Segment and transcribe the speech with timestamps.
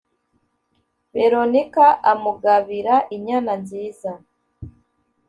[1.13, 4.11] veronika, amugabira inyana nziza